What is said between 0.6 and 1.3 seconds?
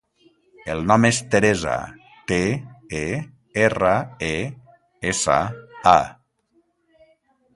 El nom és